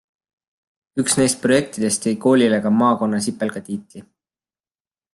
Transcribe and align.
Üks 1.03 1.17
neist 1.19 1.37
projektidest 1.43 2.03
tõi 2.07 2.15
koolile 2.25 2.61
ka 2.65 2.73
Maakonnasipelga 2.81 3.65
tiitli. 3.71 4.07